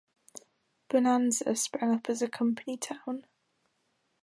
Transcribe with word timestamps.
"Bonanza" 0.87 1.55
sprang 1.55 1.91
up 1.93 2.09
as 2.09 2.23
a 2.23 2.27
company 2.27 2.75
town. 2.75 3.23